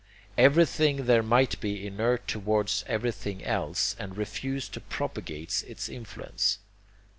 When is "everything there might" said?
0.35-1.59